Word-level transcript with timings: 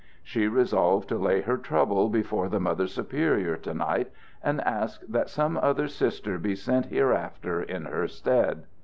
She 0.23 0.47
resolved 0.47 1.09
to 1.09 1.17
lay 1.19 1.41
her 1.41 1.59
trouble 1.59 2.09
before 2.09 2.49
the 2.49 2.59
Mother 2.59 2.87
Superior 2.87 3.55
to 3.57 3.73
night, 3.75 4.11
and 4.41 4.59
ask 4.61 5.01
that 5.07 5.29
some 5.29 5.57
other 5.61 5.87
Sister 5.87 6.39
be 6.39 6.55
sent 6.55 6.87
hereafter 6.87 7.61
in 7.61 7.85
her 7.85 8.07
stead. 8.07 8.63